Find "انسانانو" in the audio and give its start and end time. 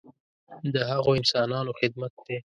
1.19-1.71